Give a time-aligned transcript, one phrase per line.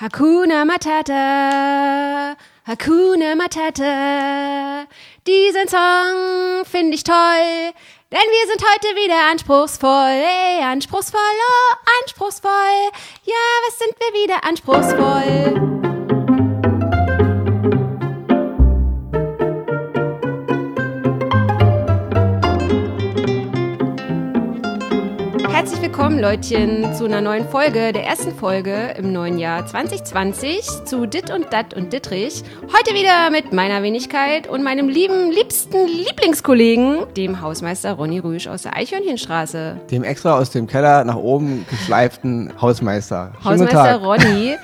[0.00, 2.36] Hakuna Matata,
[2.68, 4.86] Hakuna Matata.
[5.26, 7.72] Diesen Song finde ich toll,
[8.12, 9.90] denn wir sind heute wieder anspruchsvoll.
[9.90, 11.74] Ey, anspruchsvoll, oh,
[12.04, 12.92] anspruchsvoll.
[13.24, 13.34] Ja,
[13.66, 15.77] was sind wir wieder anspruchsvoll?
[25.98, 31.32] Willkommen, Leutchen, zu einer neuen Folge, der ersten Folge im neuen Jahr 2020 zu Dit
[31.32, 32.44] und Dat und Dittrich.
[32.66, 38.62] Heute wieder mit meiner Wenigkeit und meinem lieben, liebsten Lieblingskollegen, dem Hausmeister Ronny Rüsch aus
[38.62, 39.80] der Eichhörnchenstraße.
[39.90, 43.32] Dem extra aus dem Keller nach oben geschleiften Hausmeister.
[43.42, 44.56] Schönen Hausmeister Ronny,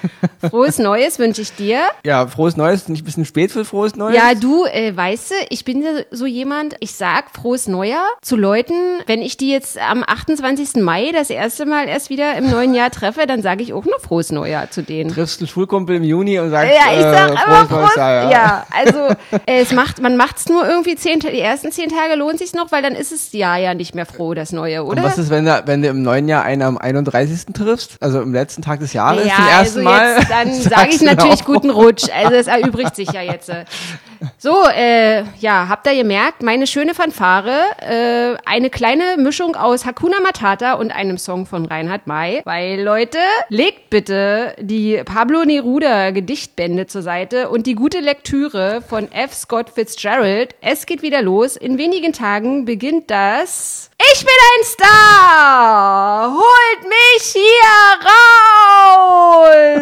[0.48, 1.80] frohes Neues wünsche ich dir.
[2.04, 4.14] Ja, frohes Neues, nicht ein bisschen spät für frohes Neues?
[4.14, 9.00] Ja, du, äh, weißt du, ich bin so jemand, ich sag frohes Neujahr zu Leuten,
[9.06, 10.76] wenn ich die jetzt am 28.
[10.76, 13.98] Mai das erste Mal erst wieder im neuen Jahr treffe, dann sage ich auch nur
[13.98, 15.10] frohes Neujahr zu denen.
[15.10, 18.24] Triffst einen Schulkumpel im Juni und sagst, ja, ich sag äh, frohes, frohes Jahr.
[18.24, 18.30] Ja.
[18.30, 18.98] ja, also
[19.46, 22.52] äh, es macht, man macht es nur irgendwie zehn, die ersten zehn Tage lohnt sich
[22.52, 25.02] noch, weil dann ist es Jahr ja nicht mehr froh, das Neue, oder?
[25.02, 27.46] Und was ist, wenn du, wenn du im neuen Jahr einen am 31.
[27.54, 30.16] triffst, also im letzten Tag des Jahres ja, zum ersten also Mal?
[30.18, 32.04] Jetzt, dann sage ich natürlich guten Rutsch.
[32.14, 33.50] Also es erübrigt sich ja jetzt.
[34.38, 40.20] So, äh, ja, habt ihr gemerkt, meine schöne Fanfare, äh, eine kleine Mischung aus Hakuna
[40.20, 42.42] Matata und einem Song von Reinhard May.
[42.44, 49.10] Weil, Leute, legt bitte die Pablo Neruda Gedichtbände zur Seite und die gute Lektüre von
[49.12, 49.34] F.
[49.34, 50.54] Scott Fitzgerald.
[50.60, 51.56] Es geht wieder los.
[51.56, 56.32] In wenigen Tagen beginnt das Ich bin ein Star!
[56.32, 58.00] Holt mich hier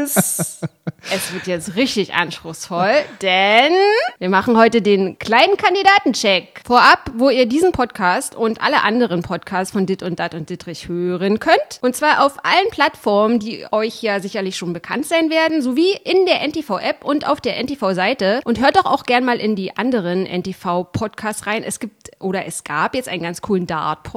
[0.04, 0.60] raus!
[1.10, 3.72] Es wird jetzt richtig anspruchsvoll, denn
[4.19, 6.60] wir machen heute den kleinen Kandidatencheck.
[6.64, 10.88] Vorab, wo ihr diesen Podcast und alle anderen Podcasts von Dit und Dat und Dittrich
[10.88, 11.80] hören könnt.
[11.82, 16.24] Und zwar auf allen Plattformen, die euch ja sicherlich schon bekannt sein werden, sowie in
[16.24, 18.41] der NTV-App und auf der NTV-Seite.
[18.44, 21.64] Und hört doch auch gern mal in die anderen NTV-Podcasts rein.
[21.64, 24.12] Es gibt oder es gab jetzt einen ganz coolen Dart-Podcast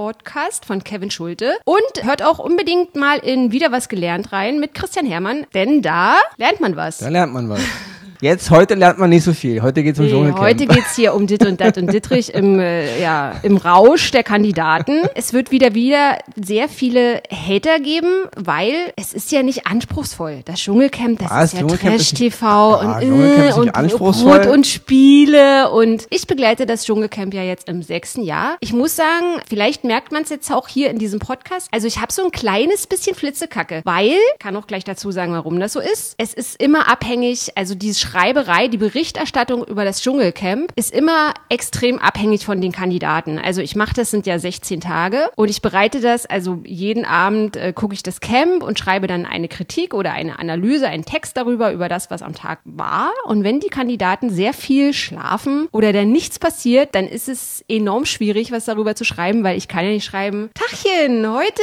[0.65, 1.53] von Kevin Schulte.
[1.63, 6.17] Und hört auch unbedingt mal in Wieder was gelernt rein mit Christian Hermann, denn da
[6.37, 6.97] lernt man was.
[6.97, 7.61] Da lernt man was.
[8.25, 9.61] Jetzt, heute lernt man nicht so viel.
[9.61, 10.39] Heute geht es um Dschungelcamp.
[10.39, 14.09] Heute geht es hier um Dit und Dat und Dittrich im, äh, ja, im Rausch
[14.09, 15.01] der Kandidaten.
[15.13, 20.41] Es wird wieder wieder sehr viele Hater geben, weil es ist ja nicht anspruchsvoll.
[20.43, 21.53] Das Dschungelcamp, das Was?
[21.53, 27.43] ist ja Trash-TV und, äh, und Brot und Spiele und ich begleite das Dschungelcamp ja
[27.43, 28.57] jetzt im sechsten Jahr.
[28.59, 31.67] Ich muss sagen, vielleicht merkt man es jetzt auch hier in diesem Podcast.
[31.69, 35.59] Also ich habe so ein kleines bisschen Flitzekacke, weil, kann auch gleich dazu sagen, warum
[35.59, 36.15] das so ist.
[36.17, 41.99] Es ist immer abhängig, also dieses Schreiberei, die Berichterstattung über das Dschungelcamp ist immer extrem
[41.99, 43.37] abhängig von den Kandidaten.
[43.37, 47.57] Also ich mache das sind ja 16 Tage und ich bereite das, also jeden Abend
[47.57, 51.35] äh, gucke ich das Camp und schreibe dann eine Kritik oder eine Analyse, einen Text
[51.35, 53.11] darüber, über das, was am Tag war.
[53.25, 58.05] Und wenn die Kandidaten sehr viel schlafen oder dann nichts passiert, dann ist es enorm
[58.05, 61.61] schwierig, was darüber zu schreiben, weil ich kann ja nicht schreiben, Tachchen, heute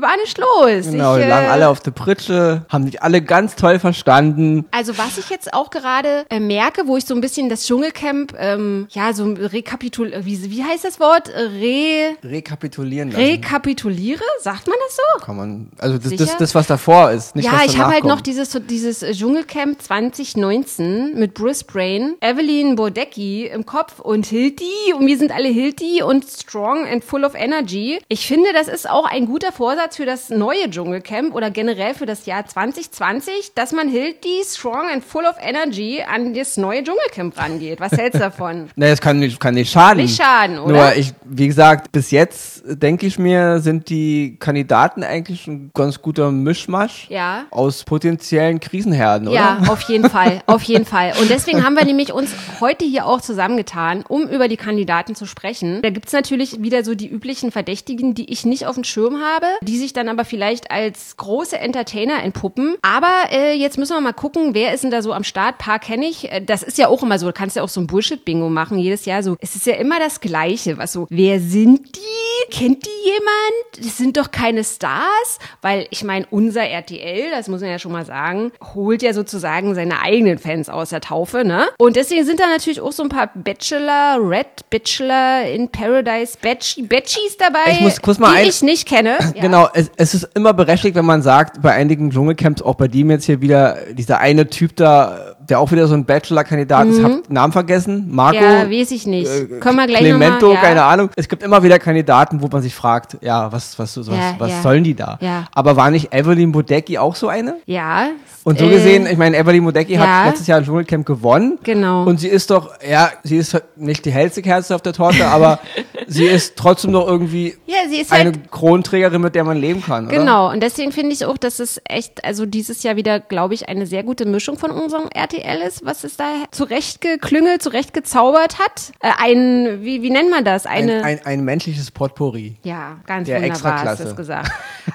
[0.00, 0.90] war nicht los.
[0.90, 4.64] Genau, ich, äh, lagen alle auf der Pritsche, haben sich alle ganz toll verstanden.
[4.70, 8.34] Also was ich jetzt auch gerade äh, merke, wo ich so ein bisschen das Dschungelcamp,
[8.38, 11.28] ähm, ja, so rekapitul, wie, wie heißt das Wort?
[11.28, 13.24] Re Rekapitulieren lassen.
[13.24, 14.22] Rekapituliere?
[14.40, 15.24] Sagt man das so?
[15.24, 18.04] Kann man, also das, das, das, was davor ist, nicht Ja, was ich habe halt
[18.04, 25.06] noch dieses, dieses Dschungelcamp 2019 mit Bruce Brain, Evelyn Bodecki im Kopf und Hilti und
[25.06, 28.00] wir sind alle Hilti und strong and full of energy.
[28.08, 32.06] Ich finde, das ist auch ein guter Vorsatz für das neue Dschungelcamp oder generell für
[32.06, 37.38] das Jahr 2020, dass man Hilti strong and full of energy an das neue Dschungelcamp
[37.38, 37.80] rangeht.
[37.80, 38.68] Was hältst du davon?
[38.76, 40.02] naja, es kann nicht, kann nicht schaden.
[40.02, 40.72] Nicht schaden, oder?
[40.72, 46.00] Nur ich, wie gesagt, bis jetzt denke ich mir, sind die Kandidaten eigentlich ein ganz
[46.00, 47.44] guter Mischmasch ja.
[47.50, 49.36] aus potenziellen Krisenherden, oder?
[49.36, 51.12] Ja, auf jeden Fall, auf jeden Fall.
[51.20, 55.26] Und deswegen haben wir nämlich uns heute hier auch zusammengetan, um über die Kandidaten zu
[55.26, 55.80] sprechen.
[55.82, 59.46] Da gibt's natürlich wieder so die üblichen Verdächtigen, die ich nicht auf dem Schirm habe,
[59.62, 62.76] die sich dann aber vielleicht als große Entertainer entpuppen.
[62.82, 65.58] Aber äh, jetzt müssen wir mal gucken, wer ist denn da so am Start?
[65.58, 66.30] Paar kenne ich.
[66.30, 68.78] Äh, das ist ja auch immer so, du kannst ja auch so ein Bullshit-Bingo machen
[68.78, 69.36] jedes Jahr so.
[69.40, 72.50] Es ist ja immer das Gleiche, was so, wer sind die?
[72.50, 73.86] Kennt die jemand?
[73.86, 77.92] Das sind doch keine Stars, weil ich meine, unser RTL, das muss man ja schon
[77.92, 81.68] mal sagen, holt ja sozusagen seine eigenen Fans aus der Taufe, ne?
[81.78, 86.82] Und deswegen sind da natürlich auch so ein paar Bachelor, Red Bachelor in Paradise, Batchy,
[86.82, 89.18] Batchies dabei, ich muss kurz mal die ein, ich nicht kenne.
[89.42, 93.10] Genau, es, es ist immer berechtigt, wenn man sagt, bei einigen Dschungelcamps, auch bei dem
[93.10, 97.02] jetzt hier wieder, dieser eine Typ da uh, der auch wieder so ein Bachelor-Kandidat ist,
[97.02, 98.38] hab Namen vergessen, Marco.
[98.38, 98.44] Mhm.
[98.44, 99.28] Ja, weiß ich nicht.
[99.28, 100.60] äh, Können wir gleich Clemento, mal, ja.
[100.60, 101.10] keine Ahnung.
[101.16, 104.50] Es gibt immer wieder Kandidaten, wo man sich fragt, ja, was, was, was, Ja, was
[104.50, 104.62] ja.
[104.62, 105.18] sollen die da?
[105.20, 105.46] Ja.
[105.54, 107.56] Aber war nicht Evelyn Bodecki auch so eine?
[107.66, 108.08] Ja.
[108.44, 110.00] Und so äh, gesehen, ich meine, Evelyn Bodecki ja.
[110.00, 111.58] hat letztes Jahr ein Dschungelcamp gewonnen.
[111.62, 112.04] Genau.
[112.04, 115.58] Und sie ist doch, ja, sie ist nicht die hellste Kerze auf der Torte, aber
[116.06, 119.82] sie ist trotzdem noch irgendwie Ja, sie ist eine halt Kronträgerin, mit der man leben
[119.82, 120.16] kann, oder?
[120.16, 123.68] Genau, und deswegen finde ich auch, dass es echt, also dieses Jahr wieder, glaube ich,
[123.68, 128.92] eine sehr gute Mischung von unserem RTL ist, was es da zurechtgeklüngelt, zurechtgezaubert hat.
[129.00, 130.66] Äh, ein, wie, wie nennt man das?
[130.66, 131.04] Ein, Eine.
[131.04, 132.56] ein, ein menschliches Potpourri.
[132.62, 134.50] ja, ganz Der wunderbar hast du es gesagt.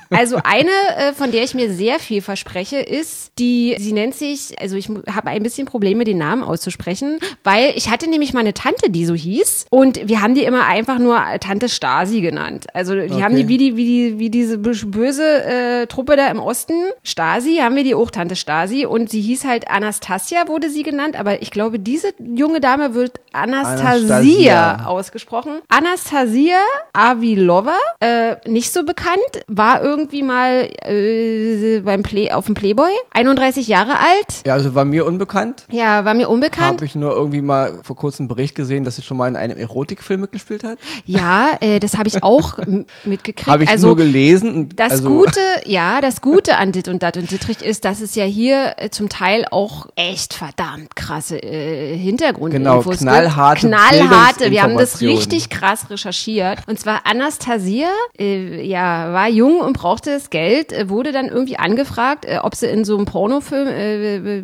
[0.10, 4.56] Also eine, äh, von der ich mir sehr viel verspreche, ist die, sie nennt sich,
[4.62, 8.54] also ich habe ein bisschen Probleme, den Namen auszusprechen, weil ich hatte nämlich mal eine
[8.54, 12.68] Tante, die so hieß und wir haben die immer einfach nur Tante Stasi genannt.
[12.74, 13.22] Also die Okay.
[13.24, 16.74] haben die wie die, wie die, wie diese bös- böse äh, Truppe da im Osten,
[17.04, 21.20] Stasi, haben wir die auch Tante Stasi und sie hieß halt Anastasia, wurde sie genannt,
[21.20, 24.86] aber ich glaube, diese junge Dame wird Anastasia, Anastasia.
[24.86, 25.62] ausgesprochen.
[25.68, 26.58] Anastasia
[26.94, 33.68] Avilova, äh, nicht so bekannt, war irgendwie mal äh, beim Play, auf dem Playboy, 31
[33.68, 34.46] Jahre alt.
[34.46, 35.66] Ja, also war mir unbekannt.
[35.72, 36.78] Ja, war mir unbekannt.
[36.78, 39.36] Habe ich nur irgendwie mal vor kurzem einen Bericht gesehen, dass sie schon mal in
[39.36, 40.80] einem Erotikfilm mitgespielt hat.
[41.06, 42.58] Ja, äh, das habe ich auch
[43.06, 43.48] mitgekriegt.
[43.48, 44.70] Habe ich also, nur gelesen.
[44.76, 48.16] Das also, Gute, ja, das Gute an Dit und Dat und Dittrich ist, dass es
[48.16, 53.68] ja hier äh, zum Teil auch echt verdammt krasse äh, Hintergrundinfos Genau, knallharte.
[53.68, 54.52] Knallharte.
[54.52, 56.60] Wir haben das richtig krass recherchiert.
[56.68, 61.58] Und zwar Anastasia, äh, ja, war jung und brauchte das Geld, äh, wurde dann irgendwie
[61.58, 64.42] angefragt, äh, ob sie in so einem Pornofilm, äh,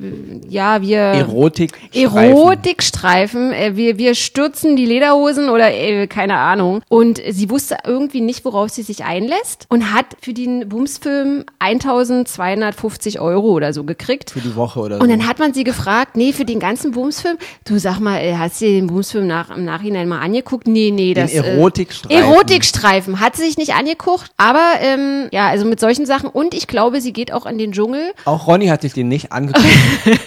[0.49, 1.73] ja, wir Erotik.
[1.93, 3.51] Erotikstreifen.
[3.53, 6.81] Äh, wir, wir stürzen die Lederhosen oder äh, keine Ahnung.
[6.89, 13.19] Und sie wusste irgendwie nicht, worauf sie sich einlässt und hat für den Bumsfilm 1250
[13.19, 14.31] Euro oder so gekriegt.
[14.31, 15.07] Für die Woche oder Und so.
[15.07, 18.61] dann hat man sie gefragt, nee, für den ganzen Bumsfilm, du sag mal, äh, hast
[18.61, 20.67] du dir den Bumsfilm nach, im Nachhinein mal angeguckt?
[20.67, 21.33] Nee, nee, das.
[21.33, 22.17] Erotikstreifen.
[22.17, 23.19] Äh, Erotikstreifen.
[23.19, 26.29] Hat sie sich nicht angeguckt, aber ähm, ja, also mit solchen Sachen.
[26.29, 28.13] Und ich glaube, sie geht auch in den Dschungel.
[28.25, 29.65] Auch Ronny hat sich den nicht angeguckt.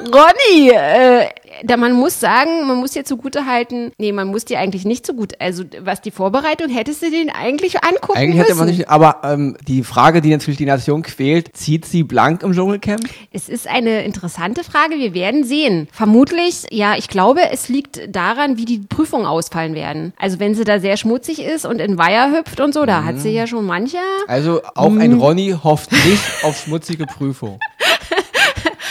[0.00, 1.28] Ronny, äh,
[1.64, 5.04] da man muss sagen, man muss dir zugute halten, nee, man muss dir eigentlich nicht
[5.06, 8.58] zugute, also was die Vorbereitung, hättest du den eigentlich angucken Eigentlich hätte müssen.
[8.58, 12.52] man nicht, aber ähm, die Frage, die natürlich die Nation quält, zieht sie blank im
[12.52, 13.02] Dschungelcamp?
[13.32, 15.88] Es ist eine interessante Frage, wir werden sehen.
[15.92, 20.12] Vermutlich, ja, ich glaube, es liegt daran, wie die Prüfungen ausfallen werden.
[20.18, 23.18] Also wenn sie da sehr schmutzig ist und in Weiher hüpft und so, da hat
[23.20, 23.98] sie ja schon mancher.
[24.26, 25.20] Also auch ein Mhm.
[25.20, 27.58] Ronny hofft nicht auf schmutzige Prüfung.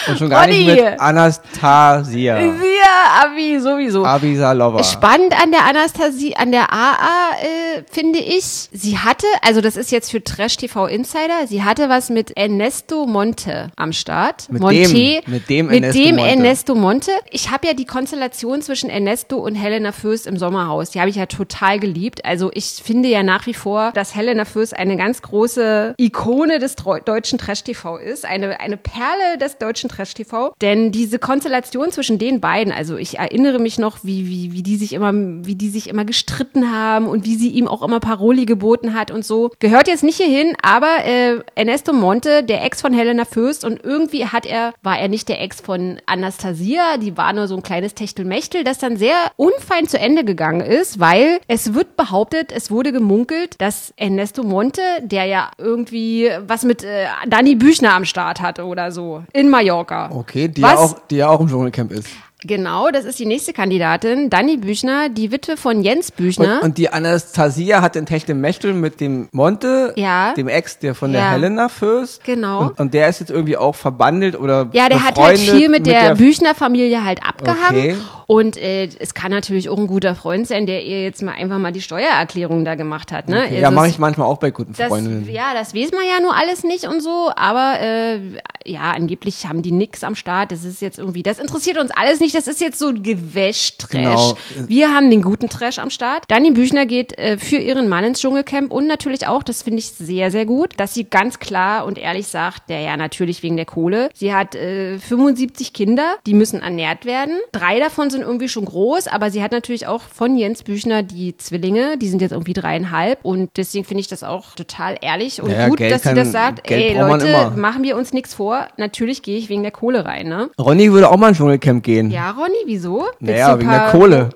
[0.10, 0.66] Und schon gar Ronny!
[0.66, 2.40] nicht mit Anastasia.
[2.40, 4.06] Ja, Abi, sowieso.
[4.06, 4.84] Avisalova.
[4.84, 9.92] Spannend an der Anastasie, an der AA, äh, finde ich, sie hatte, also das ist
[9.92, 14.50] jetzt für Trash TV Insider, sie hatte was mit Ernesto Monte am Start.
[14.52, 16.30] Mit Monte, dem- mit dem mit Ernesto dem Monte.
[16.32, 17.12] Ernesto Monte.
[17.32, 21.16] Ich habe ja die Konstellation zwischen Ernesto und Helena Fürst im Sommerhaus, die habe ich
[21.16, 22.24] ja total geliebt.
[22.26, 26.76] Also ich finde ja nach wie vor, dass Helena Fürst eine ganz große Ikone des
[26.76, 30.54] deutschen Trash TV ist, eine, eine Perle des deutschen Trash TV.
[30.62, 34.78] Denn diese Konstellation zwischen den beiden, also ich erinnere mich noch, wie, wie, wie die
[34.78, 38.46] sich immer, wie die sich immer gestritten haben und wie sie ihm auch immer Paroli
[38.46, 39.52] geboten hat und so.
[39.60, 44.28] Gehört jetzt nicht hierhin, aber äh, Ernesto Monte, der Ex von Helena Fürst und irgendwie
[44.28, 47.96] hat er, war er nicht der Ex von Anastasia, die war nur so ein kleines
[47.96, 52.92] Techtelmechtel, das dann sehr unfein zu Ende gegangen ist, weil es wird behauptet, es wurde
[52.92, 58.66] gemunkelt, dass Ernesto Monte, der ja irgendwie was mit äh, Dani Büchner am Start hatte
[58.66, 59.87] oder so, in Mallorca.
[60.12, 62.10] Okay, die ja, auch, die ja auch im Dschungelcamp ist.
[62.44, 64.30] Genau, das ist die nächste Kandidatin.
[64.30, 66.58] Dani Büchner, die Witwe von Jens Büchner.
[66.58, 70.34] Und, und die Anastasia hat den Techtelmechtel mit dem Monte, Ja.
[70.36, 71.32] dem Ex, der von der Ja.
[71.32, 72.24] Helena Fürst.
[72.24, 72.62] Genau.
[72.68, 75.88] Und, und der ist jetzt irgendwie auch verbandelt oder Ja, der hat halt viel mit,
[75.88, 77.92] der, Büchner-Familie halt abgehangen.
[77.92, 77.96] Okay.
[78.28, 81.58] Und äh, es kann natürlich auch ein guter Freund sein, der ihr jetzt mal einfach
[81.58, 83.30] mal die Steuererklärung da gemacht hat.
[83.30, 83.46] Ne?
[83.46, 83.62] Okay.
[83.62, 85.28] Ja, ist- mache ich manchmal auch bei guten das, Freundinnen.
[85.32, 88.20] ja, das weiß man ja nur alles nicht und so, aber äh,
[88.66, 90.52] ja, angeblich haben die nix am Start.
[90.52, 92.36] Das ist jetzt irgendwie, das interessiert uns alles nicht.
[92.38, 93.90] Das ist jetzt so Gewäsch-Trash.
[93.90, 94.38] Genau.
[94.68, 96.24] Wir haben den guten Trash am Start.
[96.28, 99.88] Dani Büchner geht äh, für ihren Mann ins Dschungelcamp und natürlich auch, das finde ich
[99.90, 103.66] sehr, sehr gut, dass sie ganz klar und ehrlich sagt, der ja natürlich wegen der
[103.66, 104.10] Kohle.
[104.14, 107.38] Sie hat äh, 75 Kinder, die müssen ernährt werden.
[107.54, 111.36] Drei davon sind irgendwie schon groß, aber sie hat natürlich auch von Jens Büchner die
[111.38, 115.50] Zwillinge, die sind jetzt irgendwie dreieinhalb und deswegen finde ich das auch total ehrlich und
[115.50, 116.64] Naja, gut, Geld dass sie kann- das sagt.
[116.66, 118.68] Geld Ey, Leute, machen wir uns nichts vor.
[118.78, 120.52] Natürlich gehe ich wegen der Kohle rein, ne?
[120.60, 122.12] Ronny würde auch mal ins Dschungelcamp gehen.
[122.12, 123.08] Ja, Ronny, wieso?
[123.20, 124.30] Willst naja, wegen der Kohle.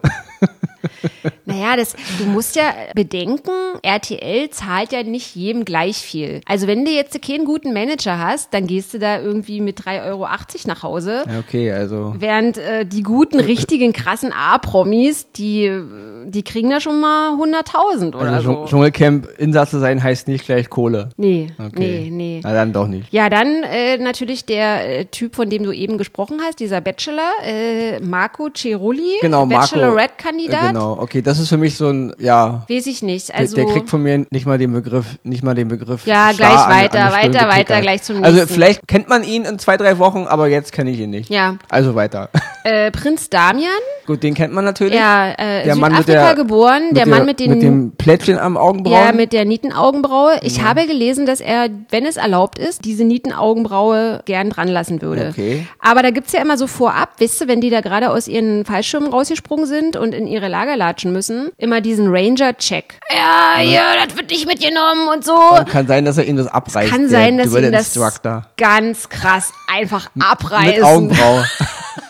[1.51, 3.51] Naja, das, du musst ja bedenken,
[3.84, 6.41] RTL zahlt ja nicht jedem gleich viel.
[6.46, 10.05] Also wenn du jetzt keinen guten Manager hast, dann gehst du da irgendwie mit 3,80
[10.08, 10.27] Euro
[10.67, 11.24] nach Hause.
[11.39, 12.15] Okay, also.
[12.17, 15.72] Während äh, die guten, richtigen, krassen A-Promis, die,
[16.25, 18.65] die kriegen da schon mal 100.000 oder Also so.
[18.65, 21.10] Dschungelcamp Insasse sein heißt nicht gleich Kohle.
[21.17, 22.03] Nee, Okay.
[22.05, 22.39] nee, nee.
[22.43, 23.12] Na dann doch nicht.
[23.12, 27.31] Ja, dann äh, natürlich der äh, Typ, von dem du eben gesprochen hast, dieser Bachelor,
[27.46, 29.75] äh, Marco Cerulli, Genau, Marco.
[29.75, 30.63] Bachelorette-Kandidat.
[30.63, 33.29] Äh, Genau, okay, das ist für mich so ein, ja, Weiß ich nicht.
[33.29, 36.05] der, Also, der kriegt von mir nicht mal den Begriff, nicht mal den Begriff.
[36.05, 38.53] Ja, gleich an- an weiter, der weiter, weiter, gleich zum Also nächsten.
[38.53, 41.29] vielleicht kennt man ihn in zwei, drei Wochen, aber jetzt kenne ich ihn nicht.
[41.29, 41.57] Ja.
[41.69, 42.29] Also weiter.
[42.63, 43.72] äh, Prinz Damian,
[44.06, 44.96] Gut, den kennt man natürlich.
[44.96, 48.38] ja, äh, Der Mann mit der, geboren, mit der Mann mit den mit dem Plättchen
[48.39, 49.06] am Augenbrauen.
[49.06, 50.39] Ja, mit der Nietenaugenbraue.
[50.41, 55.30] Ich habe gelesen, dass er, wenn es erlaubt ist, diese Nietenaugenbraue gern dran lassen würde.
[55.32, 55.68] Okay.
[55.80, 58.65] Aber da gibt's ja immer so vorab, wisst ihr, wenn die da gerade aus ihren
[58.65, 63.00] Fallschirmen rausgesprungen sind und in ihre Lager latschen müssen, immer diesen Ranger-Check.
[63.15, 65.38] Ja, hier, das wird nicht mitgenommen und so.
[65.70, 66.91] Kann sein, dass er ihm das abreißt.
[66.91, 68.22] Kann der sein, dass ihm das
[68.58, 70.84] ganz krass einfach Mit abreißen.
[70.84, 71.46] Augenbraue.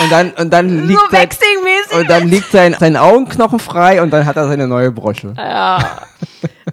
[0.00, 1.28] und dann, und dann liegt So sein,
[2.00, 5.34] und dann liegt sein, sein Augenknochen frei und dann hat er seine neue Brosche.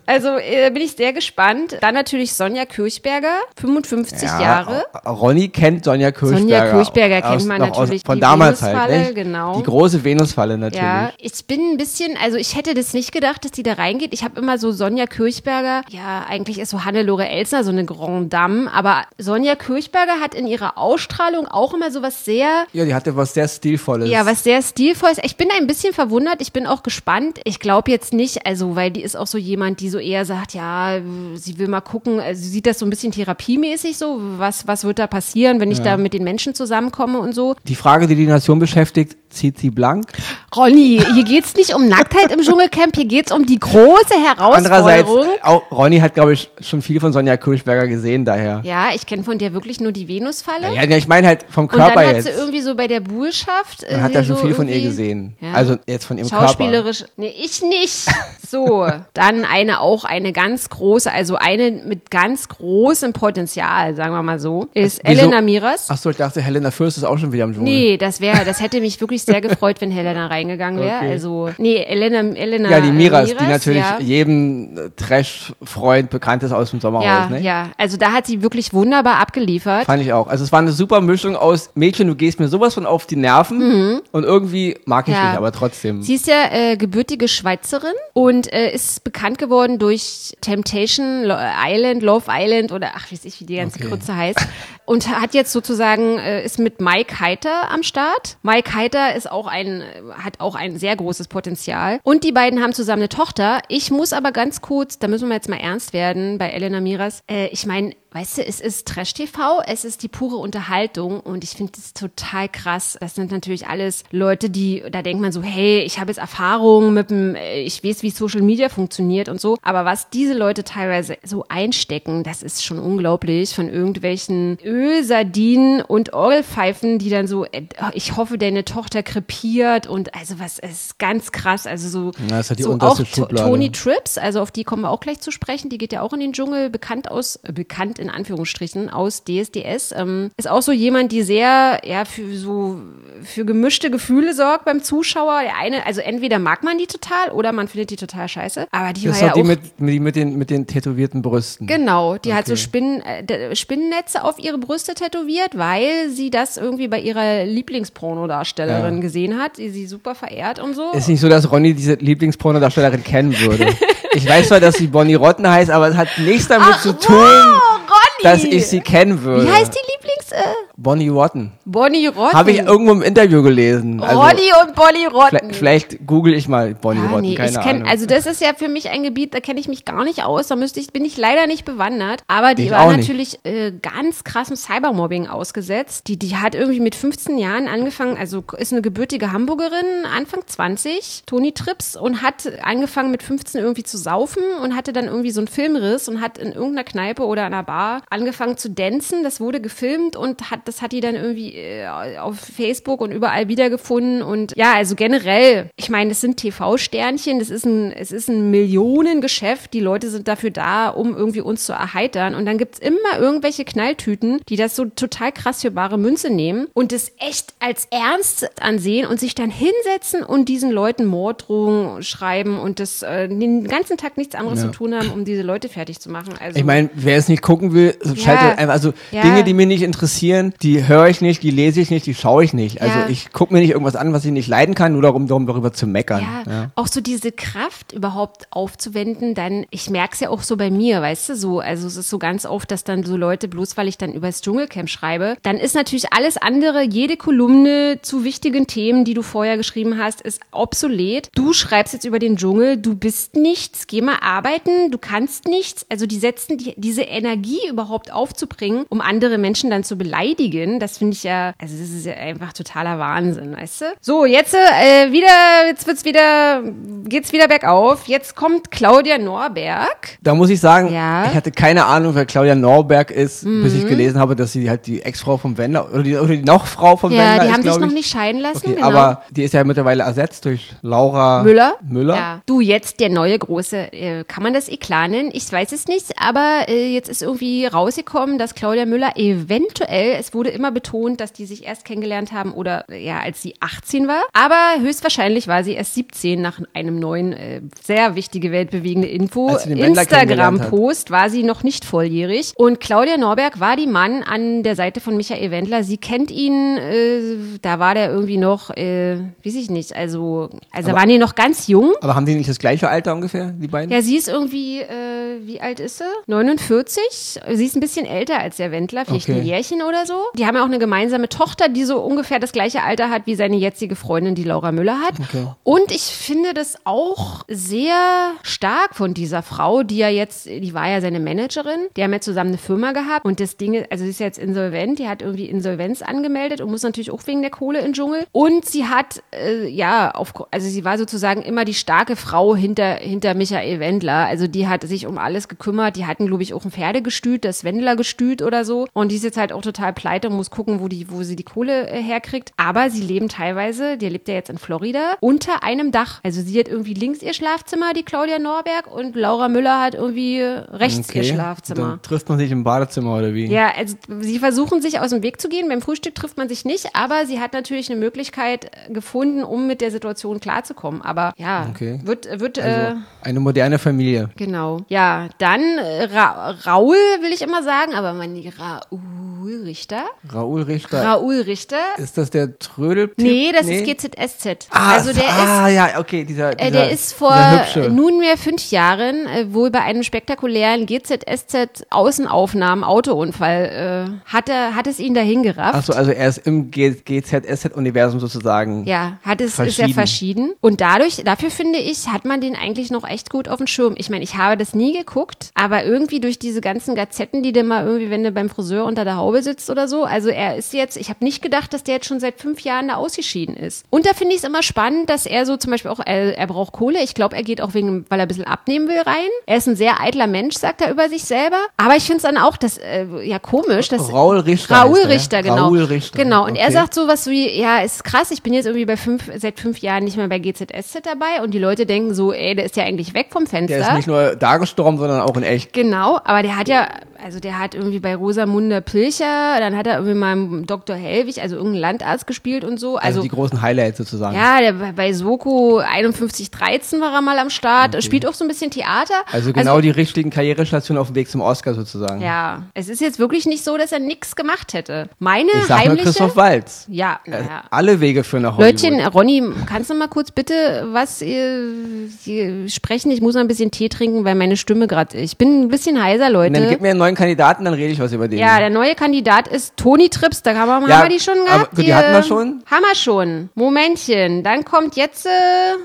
[0.05, 1.77] Also äh, bin ich sehr gespannt.
[1.81, 4.85] Dann natürlich Sonja Kirchberger, 55 Ja, Jahre.
[5.05, 6.39] Ronny kennt Sonja Kirchberger.
[6.39, 8.73] Sonja Kirchberger kennt man natürlich, von die damals halt.
[8.75, 9.15] Venusfalle, nicht?
[9.15, 9.57] genau.
[9.57, 10.81] Die große Venusfalle natürlich.
[10.81, 14.13] Ja, ich bin ein bisschen, also ich hätte das nicht gedacht, dass die da reingeht.
[14.13, 18.33] Ich habe immer so Sonja Kirchberger, ja, eigentlich ist so Hannelore Elsner so eine Grand
[18.33, 22.95] Dame, aber Sonja Kirchberger hat in ihrer Ausstrahlung auch immer so was sehr, Ja, die
[22.95, 24.09] hatte was sehr Stilvolles.
[24.09, 25.17] ja, was sehr stilvolles.
[25.23, 27.39] Ich bin ein bisschen verwundert, ich bin auch gespannt.
[27.43, 30.53] Ich glaube jetzt nicht, also, weil die ist auch so jemand, die so eher sagt,
[30.53, 30.99] ja,
[31.35, 34.83] sie will mal gucken, also sie sieht das so ein bisschen therapiemäßig so, was, was
[34.83, 37.55] wird da passieren, wenn ich da mit den Menschen zusammenkomme und so.
[37.67, 40.07] Die Frage, die die Nation beschäftigt, zieht sie blank?
[40.55, 45.27] Ronny, hier geht's nicht um Nacktheit im Dschungelcamp, hier geht's um die große Andererseits, Herausforderung.
[45.43, 48.61] auch Ronny hat, glaube ich, schon viel von Sonja Kirchberger gesehen, daher.
[48.63, 50.73] Ja, ich kenne von dir wirklich nur die Venusfalle.
[50.73, 52.25] Ja, ja, ich meine halt vom und Körper dann hat jetzt.
[52.25, 53.83] sie irgendwie so bei der Buhlschaft.
[53.83, 55.35] äh, Man hat ja schon so viel von ihr gesehen.
[55.41, 55.53] Ja.
[55.53, 56.47] Also jetzt von ihrem Körper.
[56.47, 57.05] Schauspielerisch.
[57.17, 58.07] Nee, ich nicht.
[58.49, 64.23] So, dann eine auch eine ganz große, also eine mit ganz großem Potenzial, sagen wir
[64.23, 65.21] mal so, ist Wieso?
[65.21, 65.85] Elena Miras.
[65.89, 67.71] Ach so, ich dachte, Helena Fürst ist auch schon wieder im Dschungel.
[67.71, 70.97] Nee, das wäre, das hätte mich wirklich sehr gefreut, wenn Helena reingegangen wäre.
[70.97, 71.11] Okay.
[71.11, 73.99] Also, nee, Elena, Elena Ja, die Miras, äh, die natürlich ja.
[73.99, 77.41] jedem äh, Trash-Freund bekannt ist aus dem Sommerhaus, Ja, ne?
[77.41, 79.85] ja, also da hat sie wirklich wunderbar abgeliefert.
[79.85, 80.25] Fand ich auch.
[80.25, 83.15] Also es war eine super Mischung aus Mädchen, du gehst mir sowas von auf die
[83.15, 85.19] Nerven und irgendwie mag ich Mhm.
[85.19, 85.29] Ja.
[85.29, 86.01] dich aber trotzdem.
[86.01, 92.25] Sie ist ja äh, gebürtige Schweizerin und äh, ist bekannt geworden durch Temptation Island, Love
[92.29, 93.87] Island oder ach, weiß ich, wie die ganze Okay.
[93.89, 94.39] Krütze heißt.
[94.89, 98.37] Und hat jetzt sozusagen, äh, ist mit Mike Heiter am Start.
[98.41, 99.83] Mike Heiter ist auch ein,
[100.17, 101.99] hat auch ein sehr großes Potenzial.
[102.01, 103.61] Und die beiden haben zusammen eine Tochter.
[103.67, 107.21] Ich muss aber ganz kurz, da müssen wir jetzt mal ernst werden bei Elena Miras.
[107.29, 111.51] Äh, ich meine, Weißt du, es ist Trash-TV, es ist die pure Unterhaltung und ich
[111.51, 112.97] finde das total krass.
[112.99, 116.95] Das sind natürlich alles Leute, die, da denkt man so, hey, ich habe jetzt Erfahrung
[116.95, 119.57] mit dem, äh, ich weiß, wie Social Media funktioniert und so.
[119.61, 126.13] Aber was diese Leute teilweise so einstecken, das ist schon unglaublich von irgendwelchen Ölsardinen und
[126.13, 131.31] Orgelpfeifen, die dann so, äh, ich hoffe, deine Tochter krepiert und also was, ist ganz
[131.31, 131.67] krass.
[131.67, 133.49] Also so, Ja, das ist halt die so auch Schublade.
[133.49, 136.13] Toni Trips, also auf die kommen wir auch gleich zu sprechen, die geht ja auch
[136.13, 140.71] in den Dschungel, bekannt aus, äh, bekannt in Anführungsstrichen aus DSDS, ähm, ist auch so
[140.71, 142.79] jemand, die sehr, ja, für so,
[143.23, 145.41] für gemischte Gefühle sorgt beim Zuschauer.
[145.43, 148.93] Der eine, also entweder mag man die total oder man findet die total scheiße, aber
[148.93, 151.67] die Das war ja die auch mit, mit, die mit, den, mit den tätowierten Brüsten.
[151.67, 152.61] Genau, die hat so Okay.
[152.61, 159.01] Spinnen, äh, Spinnennetze auf ihre Brüste tätowiert, weil sie das irgendwie bei ihrer Lieblingspornodarstellerin Ja.
[159.01, 160.91] gesehen hat, die sie super verehrt und so.
[160.91, 163.73] Ist nicht so, dass Ronny diese Lieblingspornodarstellerin kennen würde.
[164.13, 167.15] ich weiß zwar, dass sie Bonnie Rotten heißt, aber es hat nichts damit zu tun,
[167.15, 167.89] wow,
[168.21, 169.45] dass ich sie kennen würde.
[169.47, 170.31] Wie heißt die Lieblings...
[170.31, 171.51] Äh, Bonnie Rotten.
[171.65, 172.33] Bonnie Rotten.
[172.37, 174.01] Habe ich irgendwo im Interview gelesen.
[174.01, 175.53] Also, Ronny und Bonnie Rotten.
[175.53, 177.87] vielleicht, vielleicht google ich mal Bonnie Ja, Rotten, nee, keine ich kenn, Ahnung.
[177.89, 180.47] also das ist ja für mich ein Gebiet, da kenne ich mich gar nicht aus,
[180.47, 182.21] da müsste ich, bin ich leider nicht bewandert.
[182.27, 186.07] Aber die Ich war natürlich äh, ganz krassem Cybermobbing ausgesetzt.
[186.07, 191.23] Die, die hat irgendwie mit 15 Jahren angefangen, also ist eine gebürtige Hamburgerin, Anfang 20,
[191.25, 195.41] Toni Trips, und hat angefangen mit 15 irgendwie zu saufen und hatte dann irgendwie so
[195.41, 199.23] einen Filmriss und hat in irgendeiner Kneipe oder einer Bar angefangen zu dancen.
[199.23, 201.87] Das wurde gefilmt und hat Das hat die dann irgendwie äh,
[202.19, 204.21] auf Facebook und überall wiedergefunden.
[204.21, 208.51] Und ja, also generell, ich meine, es sind TV-Sternchen, das ist ein, es ist ein
[208.51, 209.73] Millionengeschäft.
[209.73, 212.35] Die Leute sind dafür da, um irgendwie uns zu erheitern.
[212.35, 216.67] Und dann gibt's immer irgendwelche Knalltüten, die das so total krass für bare Münze nehmen
[216.75, 222.59] und es echt als ernst ansehen und sich dann hinsetzen und diesen Leuten Morddrohungen schreiben
[222.59, 224.65] und das äh, den ganzen Tag nichts anderes Ja.
[224.65, 226.33] zu tun haben, um diese Leute fertig zu machen.
[226.39, 228.73] Also Ich meine, wer es nicht gucken will, schaltet einfach.
[228.73, 229.23] Also Ja.
[229.23, 232.43] Dinge, die mich nicht interessieren, die höre ich nicht, die lese ich nicht, die schaue
[232.43, 232.81] ich nicht.
[232.81, 233.09] Also Ja.
[233.09, 235.71] ich gucke mir nicht irgendwas an, was ich nicht leiden kann, nur darum, darum darüber
[235.71, 236.21] zu meckern.
[236.45, 240.69] Ja, auch so diese Kraft überhaupt aufzuwenden, dann, ich merke es ja auch so bei
[240.69, 243.77] mir, weißt du, so, also es ist so ganz oft, dass dann so Leute, bloß
[243.77, 248.23] weil ich dann über das Dschungelcamp schreibe, dann ist natürlich alles andere, jede Kolumne zu
[248.25, 251.29] wichtigen Themen, die du vorher geschrieben hast, ist obsolet.
[251.35, 255.85] Du schreibst jetzt über den Dschungel, du bist nichts, geh mal arbeiten, du kannst nichts.
[255.89, 260.48] Also die setzen die, diese Energie überhaupt aufzubringen, um andere Menschen dann zu beleidigen,
[260.79, 263.85] das finde ich ja, also das ist ja einfach totaler Wahnsinn, weißt du?
[264.01, 265.27] So, jetzt äh, wieder,
[265.67, 266.61] jetzt wird's wieder,
[267.05, 268.07] geht's wieder bergauf.
[268.07, 270.17] Jetzt kommt Claudia Norberg.
[270.21, 271.21] Da muss ich sagen, Ja.
[271.21, 271.25] Mhm.
[271.29, 274.85] ich hatte keine Ahnung, wer Claudia Norberg ist, bis ich gelesen habe, dass sie halt
[274.87, 277.63] die Ex-Frau vom Wendler oder die, oder die Nachfrau vom Ja, Wendler die ist, haben
[277.63, 277.93] sich noch ich.
[277.93, 278.87] nicht scheiden lassen, Okay, genau.
[278.87, 281.75] aber die ist ja mittlerweile ersetzt durch Laura Müller?
[281.87, 282.15] Müller.
[282.15, 282.41] Ja.
[282.45, 285.29] Du, jetzt der neue große, äh, kann man das Eklat nennen?
[285.33, 290.28] Ich weiß es nicht, aber äh, jetzt ist irgendwie rausgekommen, dass Claudia Müller eventuell, es
[290.33, 294.23] wurde immer betont, dass die sich erst kennengelernt haben oder ja, als sie 18 war,
[294.33, 299.49] aber höchstwahrscheinlich war sie erst 17 nach einem neuen, äh, sehr wichtige, weltbewegende Info.
[299.57, 304.99] Instagram-Post war sie noch nicht volljährig und Claudia Norberg war die Mann an der Seite
[304.99, 305.83] von Michael Wendler.
[305.83, 307.21] Sie kennt ihn, äh,
[307.61, 311.67] da war der irgendwie noch, äh, weiß ich nicht, also, also waren die noch ganz
[311.67, 311.93] jung.
[312.01, 313.91] Aber haben die nicht das gleiche Alter ungefähr, die beiden?
[313.91, 316.03] Ja, sie ist irgendwie, äh, wie alt ist sie?
[316.27, 317.39] 49.
[317.53, 319.39] Sie ist ein bisschen älter als der Wendler, vielleicht Okay.
[319.39, 320.18] ein Jährchen oder so.
[320.35, 323.35] Die haben ja auch eine gemeinsame Tochter, die so ungefähr das gleiche Alter hat, wie
[323.35, 325.15] seine jetzige Freundin, die Laura Müller hat.
[325.19, 325.47] Okay.
[325.63, 330.89] Und ich finde das auch sehr stark von dieser Frau, die ja jetzt, die war
[330.89, 334.09] ja seine Managerin, die haben ja zusammen eine Firma gehabt und das Ding, also sie
[334.09, 337.79] ist jetzt insolvent, die hat irgendwie Insolvenz angemeldet und muss natürlich auch wegen der Kohle
[337.79, 338.25] in den Dschungel.
[338.31, 342.95] Und sie hat, äh, ja, auf, also sie war sozusagen immer die starke Frau hinter,
[342.95, 344.25] hinter Michael Wendler.
[344.27, 345.95] Also die hat sich um alles gekümmert.
[345.95, 348.87] Die hatten, glaube ich, auch ein Pferdegestüt, das Wendler-Gestüt oder so.
[348.93, 351.35] Und die ist jetzt halt auch total pleite und muss gucken, wo, die, wo sie
[351.35, 352.51] die Kohle äh, herkriegt.
[352.57, 356.19] Aber sie leben teilweise, die lebt ja jetzt in Florida, unter einem Dach.
[356.23, 360.39] Also sie hat irgendwie links ihr Schlafzimmer, die Claudia Norberg, und Laura Müller hat irgendwie
[360.39, 361.89] äh, rechts ihr Schlafzimmer.
[361.89, 363.45] Dann trifft man sich im Badezimmer oder wie?
[363.45, 365.67] Ja, also sie versuchen sich aus dem Weg zu gehen.
[365.69, 369.67] Beim Frühstück trifft man sich nicht, aber sie hat natürlich eine Möglichkeit äh, gefunden, um
[369.67, 371.03] mit der Situation klarzukommen.
[371.03, 371.99] Aber ja, Okay.
[372.03, 374.29] wird, wird äh, Also eine moderne Familie.
[374.35, 374.81] genau.
[374.87, 379.98] Ja, dann äh, Ra Raul will ich immer sagen, aber man Raul Richter.
[380.31, 381.03] Raoul Richter.
[381.03, 381.77] Raul Richter.
[381.97, 383.11] ist das der Trödel?
[383.17, 384.67] Nee, das ist GZSZ.
[384.71, 387.35] Ah, also der ist ah, ja, okay, dieser, dieser äh, der ist vor
[387.75, 394.75] dieser nunmehr fünf Jahren äh, wohl bei einem spektakulären GZSZ Außenaufnahmen Autounfall äh, hat, er,
[394.75, 395.75] hat es ihn dahin gerafft.
[395.75, 398.85] Achso, also er ist im GZSZ-Universum sozusagen.
[398.85, 400.53] Ja, hat es, ist ja verschieden.
[400.61, 403.95] Und dadurch, dafür finde ich, hat man den eigentlich noch echt gut auf dem Schirm.
[403.97, 407.63] Ich meine, ich habe das nie geguckt, aber irgendwie durch diese ganzen Gazetten, die du
[407.63, 410.73] mal irgendwie, wenn du beim Friseur unter der Haube sitzt oder so, also er ist
[410.73, 413.85] jetzt, ich habe nicht gedacht, dass der jetzt schon seit fünf Jahren da ausgeschieden ist.
[413.89, 416.47] Und da finde ich es immer spannend, dass er so zum Beispiel auch, er, er
[416.47, 417.01] braucht Kohle.
[417.03, 419.29] Ich glaube, er geht auch wegen, weil er ein bisschen abnehmen will rein.
[419.45, 421.57] Er ist ein sehr eitler Mensch, sagt er über sich selber.
[421.77, 424.75] Aber ich finde es dann auch, das, äh, ja komisch, dass Raoul Richter.
[424.75, 425.07] Er, ja?
[425.07, 425.65] Richter, genau.
[425.65, 426.23] Raoul Richter.
[426.23, 426.45] Genau.
[426.45, 426.73] Und er okay.
[426.73, 430.03] sagt sowas wie, ja, ist krass, ich bin jetzt irgendwie bei fünf, seit fünf Jahren
[430.03, 433.13] nicht mehr bei GZSZ dabei und die Leute denken so, ey, der ist ja eigentlich
[433.13, 433.77] weg vom Fenster.
[433.77, 435.73] Der ist nicht nur da gestorben, sondern auch in echt.
[435.73, 436.87] Genau, aber der hat ja,
[437.23, 440.95] also der hat irgendwie bei Rosamunde Pilcher, dann hat er irgendwie mal im Dr.
[440.95, 442.97] Hellwig, also irgendeinen Landarzt gespielt und so.
[442.97, 444.35] Also, Also, die großen Highlights sozusagen.
[444.35, 448.69] ja, der, bei Soko 5113 war er mal am Start, spielt auch so ein bisschen
[448.71, 449.13] Theater.
[449.31, 452.21] Also genau die richtigen Karrierestationen auf dem Weg zum Oscar sozusagen.
[452.21, 455.09] Ja, es ist jetzt wirklich nicht so, dass er nichts gemacht hätte.
[455.19, 456.03] Meine Ich sag heimliche...
[456.03, 456.85] Christoph Waltz.
[456.89, 457.63] ja, Äh, naja.
[457.71, 458.81] Alle Wege führen nach Hollywood.
[458.83, 463.11] Leutchen, Ronny, kannst du mal kurz bitte was ihr sprechen?
[463.11, 465.17] Ich muss mal ein bisschen Tee trinken, weil meine Stimme gerade.
[465.17, 466.67] Ich bin ein bisschen heiser, Und dann Leute.
[466.69, 468.39] gib mir einen neuen Kandidaten, dann rede ich was über den.
[468.39, 470.41] Ja, der neue Kandidat ist Toni Trips.
[470.43, 471.75] Da haben wir, Ja, haben wir die schon aber gehabt.
[471.75, 472.63] gut, die hatten wir schon.
[472.69, 473.49] Haben wir schon.
[473.55, 474.43] Momentchen.
[474.43, 475.25] Dann kommt jetzt.
[475.25, 475.29] Äh,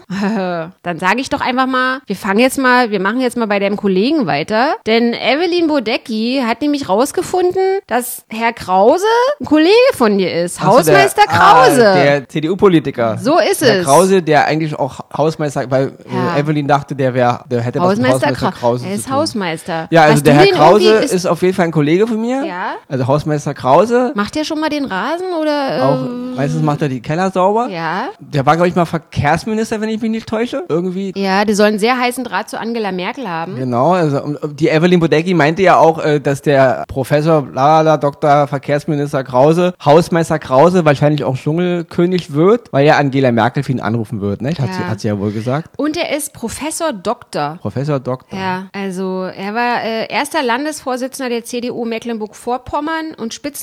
[0.83, 3.59] dann sage ich doch einfach mal, wir fangen jetzt mal, wir machen jetzt mal bei
[3.59, 4.75] deinem Kollegen weiter.
[4.87, 9.05] Denn Evelyn Bodecki hat nämlich rausgefunden, dass Herr Krause
[9.41, 10.59] ein Kollege von dir ist.
[10.61, 11.89] Ach so, Hausmeister der, Krause.
[11.91, 13.19] Ah, der CDU-Politiker.
[13.19, 13.85] So ist Herr es.
[13.85, 16.35] Krause, der eigentlich auch Hausmeister, weil Ja.
[16.35, 16.39] Ja.
[16.41, 18.85] Evelyn dachte, der wäre, der hätte was mit Hausmeister, Hausmeister Krause.
[18.87, 19.15] Er zu ist tun.
[19.15, 19.89] Hausmeister.
[19.91, 22.45] Ja, also Hast der Herr Krause irgendwie- ist, auf jeden Fall ein Kollege von mir.
[22.45, 22.75] Ja.
[22.89, 23.74] Also Hausmeister Krause.
[24.15, 25.77] Macht der schon mal den Rasen oder?
[25.77, 27.69] Äh, Auch meistens macht er die Keller sauber.
[27.69, 28.09] Ja.
[28.19, 30.65] Der war, glaube ich, mal Verkehrsminister, wenn ich mich nicht täusche.
[30.69, 31.13] Irgendwie.
[31.17, 33.57] Ja, die sollen sehr heißen Draht zu Angela Merkel haben.
[33.57, 38.47] Genau, also und die Evelyn Bodecki meinte ja auch, äh, dass der Professor Lalala, Dr.
[38.47, 44.21] Verkehrsminister Krause, Hausmeister Krause wahrscheinlich auch Dschungelkönig wird, weil ja Angela Merkel für ihn anrufen
[44.21, 44.51] wird, ne?
[44.51, 44.67] Hat, Ja.
[44.67, 45.71] sie, hat sie ja wohl gesagt.
[45.77, 47.59] Und er ist Professor Doktor.
[47.61, 48.39] Professor Doktor.
[48.39, 53.54] Ja, also er war äh, erster Landesvorsitzender der CDU Mecklenburg-Vorpommern und Spitzenkandidat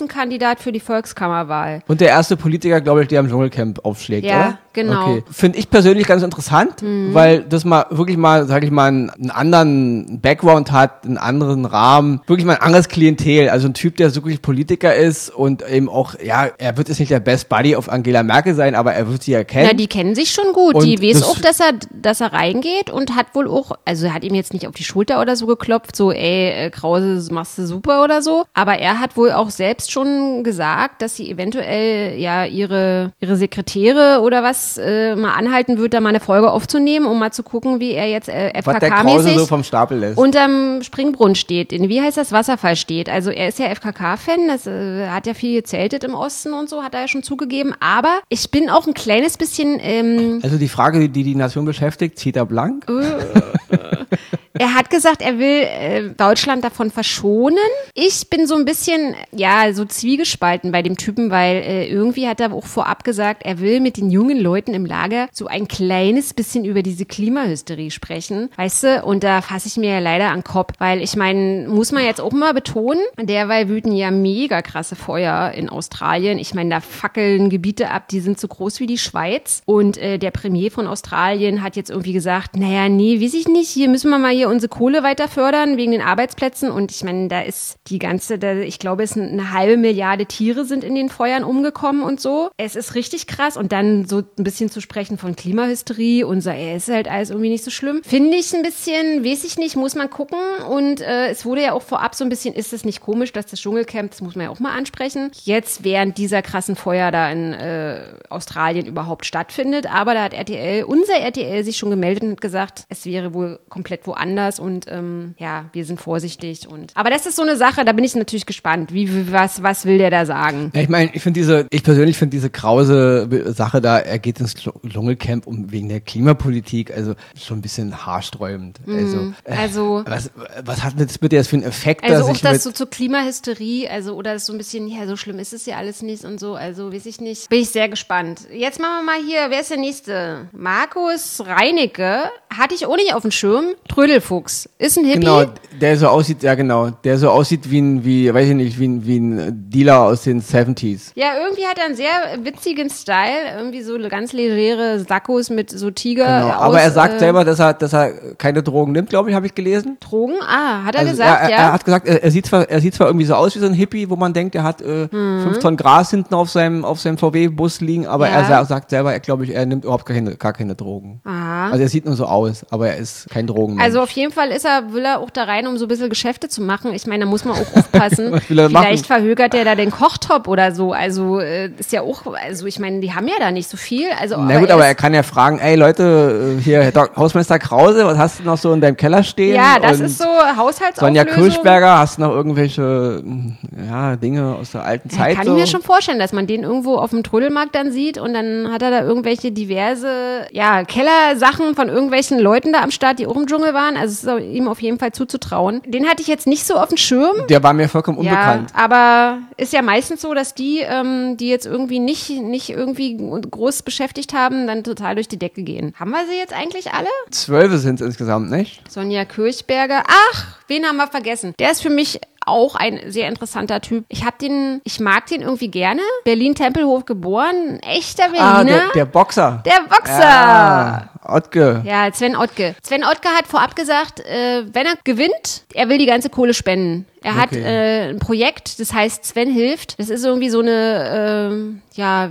[0.60, 1.84] für die Volkskammerwahl.
[1.88, 4.58] Und der erste Politiker, glaube ich, der am Dschungelcamp aufschlägt, Ja, oder?
[4.74, 5.02] genau.
[5.04, 5.24] Okay.
[5.32, 10.20] Finde ich persönlich ganz interessant, weil das mal wirklich mal, sage ich mal, einen, anderen
[10.22, 13.50] Background hat, einen anderen Rahmen, wirklich mal ein anderes Klientel.
[13.50, 17.12] Also ein Typ, der wirklich Politiker ist und eben auch, ja, er wird jetzt nicht
[17.12, 19.68] der Best Buddy auf Angela Merkel sein, aber er wird sie erkennen.
[19.72, 20.76] Na, die kennen sich schon gut.
[20.76, 24.14] Und die weiß auch, dass er, dass er reingeht und hat wohl auch, also er
[24.14, 27.58] hat ihm jetzt nicht auf die Schulter oder so geklopft, so, ey, äh, Krause, machst
[27.58, 28.46] du super oder so.
[28.54, 34.20] Aber er hat wohl auch selbst schon gesagt, dass sie eventuell ja ihre, ihre Sekretäre
[34.22, 37.80] oder was äh, mal anhalten wird, da mal eine Folge aufzunehmen, um mal zu gucken,
[37.80, 40.18] wie er jetzt äh, FKK-mäßig so vom Stapel lässt.
[40.18, 41.72] unterm Springbrunnen steht.
[41.72, 42.32] In, wie heißt das?
[42.32, 43.10] Wasserfall steht.
[43.10, 46.84] Also er ist ja FKK-Fan, das äh, hat ja viel gezeltet im Osten und so,
[46.84, 47.74] hat er ja schon zugegeben.
[47.80, 52.20] Aber ich bin auch ein kleines bisschen, ähm, also die Frage, die die Nation beschäftigt,
[52.20, 52.86] zieht er blank?
[54.54, 57.58] er hat gesagt, er will äh, Deutschland davon verschonen.
[57.94, 62.40] Ich bin so ein bisschen, ja, so zwiegespalten bei dem Typen, weil äh, irgendwie hat
[62.40, 66.34] er auch vorab gesagt, er will mit den jungen Leuten im Lager so ein kleines
[66.34, 69.04] bisschen über diese Klimahysterie sprechen, weißt du?
[69.04, 72.04] Und da fasse ich mir ja leider an den Kopf, weil ich meine, muss man
[72.04, 76.40] jetzt auch mal betonen, derweil wüten ja mega krasse Feuer in Australien.
[76.40, 79.62] Ich meine, da fackeln Gebiete ab, die sind so groß wie die Schweiz.
[79.66, 83.70] Und äh, der Premier von Australien hat jetzt irgendwie gesagt, naja, nee, weiß ich nicht,
[83.70, 86.72] hier müssen wir mal hier unsere Kohle weiter fördern wegen den Arbeitsplätzen.
[86.72, 90.26] Und ich meine, da ist die ganze, da, ich glaube, es sind eine halbe Milliarde
[90.26, 92.50] Tiere sind in den Feuern umgekommen und so.
[92.58, 93.58] Es ist richtig krass.
[93.58, 97.50] Und dann so ein bisschen zu sprechen von Klimahysterie so, ey, ist halt alles irgendwie
[97.50, 98.02] nicht so schlimm.
[98.04, 100.40] Finde ich ein bisschen, weiß ich nicht, muss man gucken.
[100.70, 103.46] Und äh, es wurde ja auch vorab so ein bisschen, ist es nicht komisch, dass
[103.46, 107.32] das Dschungelcamp, das muss man ja auch mal ansprechen, jetzt während dieser krassen Feuer da
[107.32, 109.92] in äh, Australien überhaupt stattfindet.
[109.92, 114.08] Aber da hat RTL, unser RTL, sich schon gemeldet und gesagt, es wäre wohl komplett
[114.08, 116.68] woanders und ähm, ja, wir sind vorsichtig.
[116.68, 118.94] Und aber das ist so eine Sache, da bin ich natürlich gespannt.
[118.94, 120.72] Wie, wie was, was will der da sagen?
[120.76, 124.40] Ja, ich meine, ich finde diese, ich persönlich finde diese krause Sache da, er geht
[124.40, 128.80] ins Dschung- Dschungelcamp um wegen der Klimapolitik, also schon ein bisschen haarsträubend.
[128.88, 130.32] Also, äh, Also was,
[130.64, 134.16] was hat das bitte jetzt für einen Effekt, Also auch das so zur Klimahysterie, also
[134.16, 136.94] oder so ein bisschen, ja, so schlimm ist es ja alles nicht und so, also
[136.94, 137.50] weiß ich nicht.
[137.50, 138.42] Bin ich sehr gespannt.
[138.54, 140.48] Jetzt machen wir mal hier, wer ist der nächste?
[140.52, 142.20] Markus Reinecke,
[142.56, 143.66] hatte ich auch nicht auf dem Schirm.
[143.88, 145.20] Trödelfuchs, ist ein Hippie.
[145.20, 145.46] genau,
[145.80, 148.88] der so aussieht, ja genau, der so aussieht wie ein, wie, weiß ich nicht, wie
[148.88, 151.12] ein, wie ein Dealer aus den 70s.
[151.16, 152.10] Ja, irgendwie hat er einen sehr
[152.44, 156.26] witzigen Style, irgendwie so ganz legere Sakkos mit so Tiger.
[156.26, 156.48] Genau.
[156.56, 159.36] aus, Aber er sagt äh, selber, dass er, dass er keine Drogen nimmt, glaube ich,
[159.36, 159.98] habe ich gelesen.
[160.00, 160.36] Drogen?
[160.42, 161.56] Ah, hat er Also gesagt, er, ja.
[161.58, 163.66] er hat gesagt, er, er sieht zwar, er sieht zwar irgendwie so aus wie so
[163.66, 165.44] ein Hippie, wo man denkt, er hat äh, Mhm.
[165.44, 168.36] fünf Tonnen Gras hinten auf seinem, auf seinem VW-Bus liegen, aber Ja.
[168.42, 171.22] er sa sagt selber, er glaube ich, er nimmt überhaupt keine, gar keine Drogen.
[171.24, 171.70] Aha.
[171.72, 173.84] Also er sieht nur so aus, aber er ist kein Drogenmensch.
[173.84, 176.10] Also auf jeden Fall ist er, will er auch da rein, um so ein bisschen
[176.10, 176.94] Geschäfte zu machen.
[176.94, 178.40] Ich meine, da muss man auch aufpassen.
[178.48, 178.88] Vielleicht machen?
[179.32, 180.92] Verhögert er da den Kochtop oder so.
[180.92, 184.08] Also äh, ist ja auch, also ich meine, die haben ja da nicht so viel.
[184.20, 188.18] Also, Na gut, aber er kann ja fragen, ey Leute, äh, hier Hausmeister Krause, was
[188.18, 189.56] hast du noch so in deinem Keller stehen?
[189.56, 191.00] ja, das Und ist so Haushaltsauflösung.
[191.00, 193.54] Sonja Kirschberger, hast du noch irgendwelche mh,
[193.90, 195.38] ja, Dinge aus der alten Ja, Zeit?
[195.38, 195.54] kann so?
[195.56, 198.70] ich mir schon vorstellen, dass man den irgendwo auf dem Trödelmarkt dann sieht und dann
[198.72, 200.10] hat er da irgendwelche diverse,
[200.52, 203.96] ja, Kellersachen von irgendwelchen Leuten da am Start, die auch im Dschungel waren.
[203.96, 205.82] Also es ist ihm auf jeden Fall zuzutrauen.
[205.86, 207.48] Den hatte ich jetzt nicht so auf dem Schirm.
[207.50, 208.72] Der war mir vollkommen unbekannt.
[208.76, 209.21] Ja, aber
[209.58, 214.34] ist ja meistens so, dass die, ähm, die jetzt irgendwie nicht, nicht irgendwie groß beschäftigt
[214.34, 215.94] haben, dann total durch die Decke gehen.
[216.00, 217.08] Haben wir sie jetzt eigentlich alle?
[217.32, 218.82] Zwölfe sind es insgesamt, nicht?
[218.92, 220.04] Sonja Kirchberger.
[220.08, 221.54] Ach, wen haben wir vergessen?
[221.60, 224.04] Der ist für mich auch ein sehr interessanter Typ.
[224.10, 226.02] Ich hab den, ich mag den irgendwie gerne.
[226.26, 228.80] Berlin-Tempelhof geboren, ein echter Ah, Berliner.
[228.86, 229.62] der, der Boxer.
[229.64, 230.20] Der Boxer.
[230.20, 231.84] Ja, Ottke.
[231.86, 232.76] Ja, Sven Ottke.
[232.82, 237.06] Sven Ottke hat vorab gesagt, äh, wenn er gewinnt, er will die ganze Kohle spenden.
[237.24, 237.62] Er hat Okay.
[237.62, 240.00] äh, ein Projekt, das heißt Sven hilft.
[240.00, 242.30] Das ist irgendwie so eine, ähm, ja,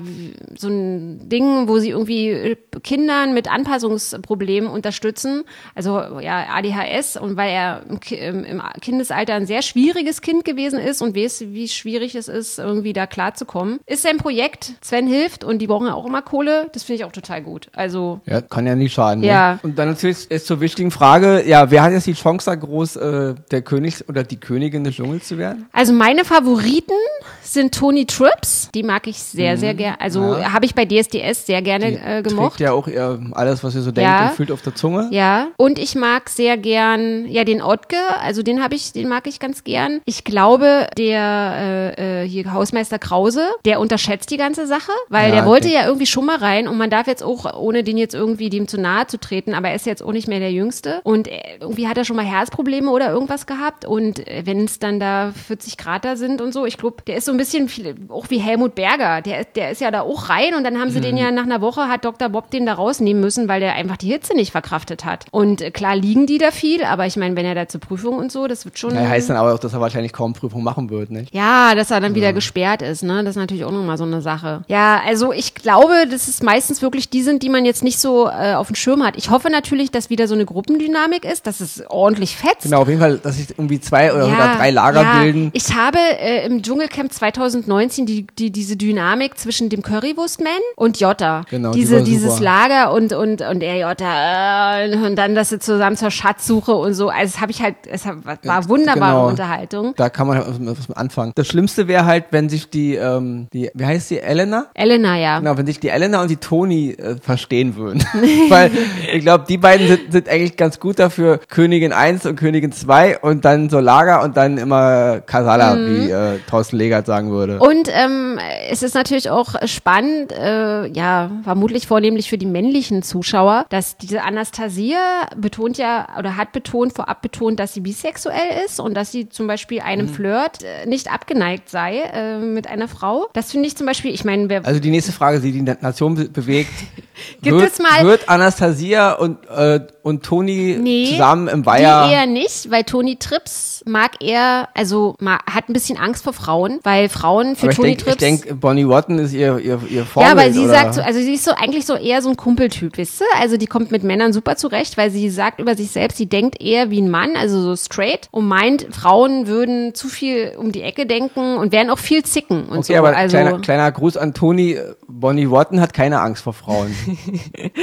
[0.57, 5.45] so ein Ding, wo sie irgendwie äh, Kindern mit Anpassungsproblemen unterstützen.
[5.75, 11.01] Also ja, ADHS und weil er im, im Kindesalter ein sehr schwieriges Kind gewesen ist
[11.03, 14.73] und weiß, wie schwierig es ist, irgendwie da klarzukommen, ist sein Projekt.
[14.83, 16.69] Sven hilft und die brauchen ja auch immer Kohle.
[16.73, 17.69] Das finde ich auch total gut.
[17.75, 19.23] Also Ja, kann ja nicht nicht schaden.
[19.23, 19.55] Ja.
[19.55, 19.61] Ne?
[19.63, 22.97] Und dann natürlich ist zur wichtigen Frage, ja, wer hat jetzt die Chance da groß,
[22.97, 25.67] äh, der König oder die Königin des Dschungels zu werden?
[25.73, 26.95] Also meine Favoriten
[27.43, 28.71] sind Tony Trips.
[28.75, 30.01] Die mag ich sehr, sehr gerne.
[30.01, 30.41] Also Mhm.
[30.41, 30.53] Ja.
[30.53, 32.51] habe ich bei DSDS sehr gerne äh, gemocht.
[32.57, 34.29] Trägt ja auch ihr, alles, was ihr so denkt Ja.
[34.29, 35.09] und fühlt auf der Zunge.
[35.11, 39.27] Ja, und ich mag sehr gern, ja, den Ottke, also den habe ich, den mag
[39.27, 40.01] ich ganz gern.
[40.05, 45.37] Ich glaube, der äh, äh, hier Hausmeister Krause, der unterschätzt die ganze Sache, weil Ja,
[45.37, 45.75] der wollte okay.
[45.77, 48.69] ja irgendwie schon mal rein und man darf jetzt auch, ohne den jetzt irgendwie dem
[48.69, 51.41] zu nahe zu treten, aber er ist jetzt auch nicht mehr der Jüngste und äh,
[51.61, 55.33] irgendwie hat er schon mal Herzprobleme oder irgendwas gehabt und äh, wenn es dann da
[55.47, 58.27] 40 Grad da sind und so, ich glaube, der ist so ein bisschen viel, auch
[58.31, 61.15] wie Helmut Berger, der, der ist ja da auch rein und dann haben sie den
[61.17, 61.21] Mhm.
[61.21, 62.29] ja nach einer Woche, hat Dr.
[62.29, 65.27] Bob den da rausnehmen müssen, weil der einfach die Hitze nicht verkraftet hat.
[65.31, 68.17] Und äh, klar liegen die da viel, aber ich meine, wenn er da zur Prüfung
[68.19, 68.95] und so, das wird schon.
[68.95, 71.35] Ja, heißt dann aber auch, dass er wahrscheinlich kaum Prüfung machen wird, nicht?
[71.35, 73.25] Ja, dass er dann wieder gesperrt ist, ne?
[73.25, 74.63] Das ist natürlich auch nochmal so eine Sache.
[74.69, 78.29] Ja, also ich glaube, dass es meistens wirklich die sind, die man jetzt nicht so
[78.29, 79.17] äh, auf dem Schirm hat.
[79.17, 82.63] Ich hoffe natürlich, dass wieder so eine Gruppendynamik ist, dass es ordentlich fetzt.
[82.63, 85.21] Genau, auf jeden Fall, dass sich irgendwie zwei oder sogar drei Lager ja.
[85.21, 85.51] bilden.
[85.53, 91.43] Ich habe äh, im Dschungelcamp 2019 die, die, diese Dynamik zwischen dem Currywurstman und Jota.
[91.51, 92.45] Genau, die Diese, war dieses super.
[92.45, 96.95] Lager und, und, und er Jota äh, und dann, dass sie zusammen zur Schatzsuche und
[96.95, 97.09] so.
[97.09, 99.29] Also das habe ich halt, es war wunderbare Genau.
[99.29, 99.95] Unterhaltung.
[99.97, 101.33] Da kann man halt was, anfangen.
[101.35, 104.67] Das Schlimmste wäre halt, wenn sich die, ähm, die, wie heißt die, Elena?
[104.75, 105.39] Elena, ja.
[105.39, 108.05] Genau, wenn sich die Elena und die Toni äh, verstehen würden.
[108.49, 108.71] Weil
[109.13, 113.19] ich glaube, die beiden sind, sind eigentlich ganz gut dafür, Königin 1 und Königin 2
[113.19, 115.87] und dann so Lager und dann immer Kasala, Mhm.
[116.07, 117.59] wie äh, Thorsten Legert sagen würde.
[117.59, 118.39] Und ähm,
[118.71, 124.23] es ist natürlich auch spannend, äh, ja, vermutlich vornehmlich für die männlichen Zuschauer, dass diese
[124.23, 124.99] Anastasia
[125.37, 129.47] betont ja oder hat betont, vorab betont, dass sie bisexuell ist und dass sie zum
[129.47, 130.11] Beispiel einem Mhm.
[130.11, 133.29] Flirt äh, nicht abgeneigt sei äh, mit einer Frau.
[133.33, 136.15] Das finde ich zum Beispiel, ich meine, wer Also die nächste Frage, die die Nation
[136.15, 136.71] be bewegt,
[137.43, 142.09] Gibt wird, es mal- wird Anastasia und, äh, und Toni Nee, zusammen im Weiher...
[142.11, 145.15] eher nicht, weil Toni Trips mag er, also
[145.51, 148.19] hat ein bisschen Angst vor Frauen, weil Frauen für aber Toni denke, ich Trips.
[148.47, 150.37] denk, Bonnie Watton ist ihr, ihr, ihr Vorbild.
[150.37, 150.69] Ja, aber sie oder?
[150.71, 153.27] sagt so, also sie ist so eigentlich so eher so ein Kumpeltyp, wisst ihr?
[153.41, 156.61] Also die kommt mit Männern super zurecht, weil sie sagt über sich selbst, sie denkt
[156.61, 160.83] eher wie ein Mann, also so straight und meint, Frauen würden zu viel um die
[160.83, 162.99] Ecke denken und wären auch viel zicken und Okay, so.
[162.99, 164.79] aber also kleiner, kleiner Gruß an Toni.
[165.09, 166.95] Bonnie Watton hat keine Angst vor Frauen.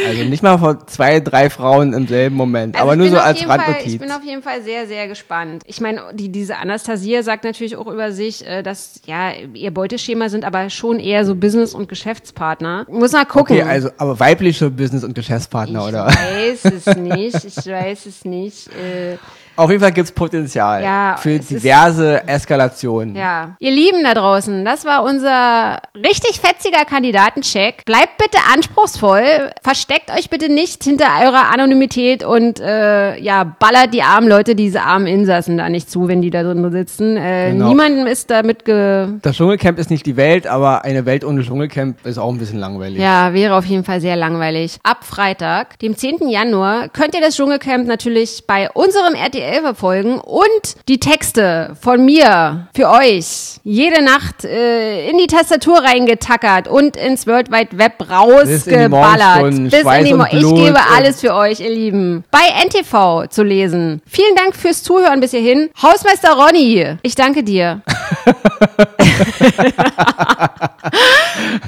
[0.08, 2.76] also nicht mal vor zwei, drei Frauen im selben Moment.
[2.76, 3.94] Also aber ich nur so als jeden Fall, Randnotiz.
[3.94, 5.64] Ich bin auf jeden Fall sehr, sehr gespannt.
[5.66, 10.30] Ich meine, die, diese Anastasia sagt natürlich auch über sich, äh, dass ja ihr Beuteschema
[10.30, 12.86] sind aber schon eher so Business- und Geschäftspartner.
[12.90, 13.58] Muss mal gucken.
[13.58, 16.08] okay, also aber weibliche Business- und Geschäftspartner, ich oder?
[16.08, 17.44] weiß es nicht.
[17.44, 18.68] Ich weiß es nicht.
[18.68, 19.18] Äh,
[19.58, 23.16] Auf jeden Fall gibt's Potenzial Ja, für es ist- diverse Eskalationen.
[23.16, 23.56] Ja.
[23.60, 27.84] Ihr Lieben da draußen, das war unser richtig fetziger Kandidatencheck.
[27.86, 29.52] Bleibt bitte anspruchsvoll.
[29.64, 34.82] Versteckt euch bitte nicht hinter eurer Anonymität und äh, ja, ballert die armen Leute, diese
[34.84, 37.18] armen Insassen da nicht zu, wenn die da drin sitzen.
[37.18, 37.70] Äh, Genau.
[37.70, 42.06] Niemandem ist damit ge Das Dschungelcamp ist nicht die Welt, aber eine Welt ohne Dschungelcamp
[42.06, 43.00] ist auch ein bisschen langweilig.
[43.00, 44.78] Ja, wäre auf jeden Fall sehr langweilig.
[44.84, 46.28] Ab Freitag, dem 10.
[46.30, 50.50] Januar, könnt ihr das Dschungelcamp natürlich bei unserem RTL verfolgen und
[50.88, 57.28] die Texte von mir für euch jede Nacht äh, in die Tastatur reingetackert und ins
[57.28, 59.72] World Wide Web rausgeballert.
[59.72, 62.24] Bis in die Mo Ich gebe alles für euch, ihr Lieben.
[62.32, 64.02] Bei NTV zu lesen.
[64.06, 65.70] Vielen Dank fürs Zuhören bis hierhin.
[65.82, 67.82] Hausmeister Ronny, ich danke dir.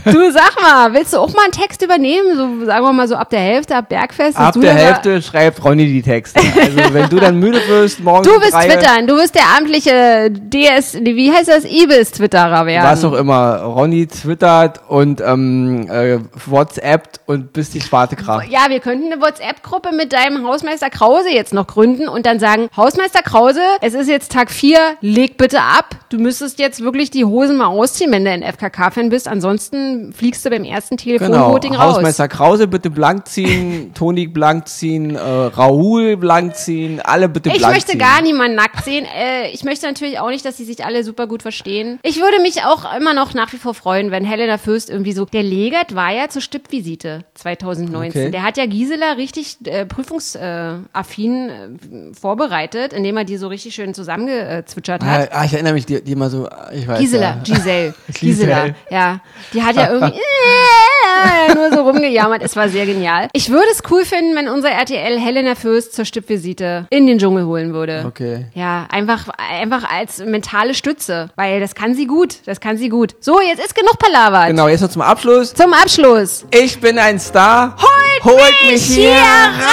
[0.05, 2.35] Du sag mal, willst du auch mal einen Text übernehmen?
[2.35, 4.37] So, sagen wir mal so ab der Hälfte, ab Bergfest.
[4.37, 6.39] Ab der Hälfte schreibt Ronny die Texte.
[6.39, 10.29] Also wenn du dann müde wirst, morgen Du bist drei, twittern, du bist der amtliche
[10.31, 11.65] DS, wie heißt das?
[11.65, 12.85] Ibis-Twitterer werden.
[12.85, 13.57] Was auch immer.
[13.61, 18.47] Ronny twittert und ähm, äh, WhatsAppt und bis die Schwarte kracht.
[18.49, 22.69] Ja, wir könnten eine WhatsApp-Gruppe mit deinem Hausmeister Krause jetzt noch gründen und dann sagen,
[22.75, 25.95] Hausmeister Krause, es ist jetzt Tag 4, leg bitte ab.
[26.09, 29.27] Du müsstest jetzt wirklich die Hosen mal ausziehen, wenn du ein FKK-Fan bist.
[29.27, 31.17] Ansonsten fliegst du beim ersten Genau.
[31.19, 31.95] Telefonvoting raus.
[31.95, 37.67] Hausmeister Krause bitte blank ziehen, Toni blank ziehen, äh, Raoul blank ziehen, alle bitte Ich
[37.67, 39.05] möchte gar niemanden nackt sehen.
[39.05, 41.99] Äh, ich möchte natürlich auch nicht, dass sie sich alle super gut verstehen.
[42.03, 45.25] Ich würde mich auch immer noch nach wie vor freuen, wenn Helena Fürst irgendwie so.
[45.25, 48.21] Der Legert war ja zur Stippvisite 2019.
[48.21, 48.31] Okay.
[48.31, 53.93] Der hat ja Gisela richtig äh, prüfungsaffin äh, vorbereitet, indem er die so richtig schön
[53.93, 55.31] zusammengezwitschert hat.
[55.31, 57.41] Ah, ah, ich erinnere mich, die, die immer so ich weiß Gisela, ja.
[57.43, 58.19] Giselle, Giselle.
[58.19, 59.19] Gisela, ja.
[59.53, 60.19] Die hat ja irgendwie
[61.55, 62.41] nur so rumgejammert.
[62.43, 63.27] Es war sehr genial.
[63.33, 67.43] Ich würde es cool finden, wenn unser RTL Helena Fürst zur Stippvisite in den Dschungel
[67.49, 68.05] holen würde.
[68.07, 68.45] Okay.
[68.53, 72.37] Ja, einfach, einfach als mentale Stütze, weil das kann sie gut.
[72.45, 73.15] Das kann sie gut.
[73.19, 74.47] So, jetzt ist genug Palaver.
[74.47, 75.53] Genau, jetzt noch zum Abschluss.
[75.53, 76.45] Zum Abschluss.
[76.51, 77.75] Ich bin ein Star.
[77.77, 79.65] Holt, Holt mich, mich hier raus!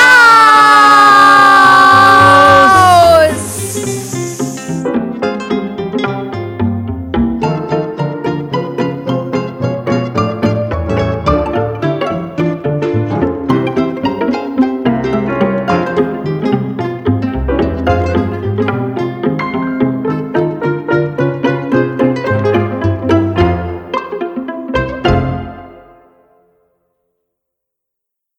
[2.72, 2.85] raus!